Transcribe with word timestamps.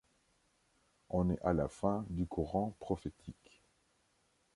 On 1.11 1.29
est 1.29 1.39
à 1.43 1.53
la 1.53 1.67
fin 1.67 2.05
du 2.09 2.25
courant 2.25 2.75
prophétique. 2.79 3.61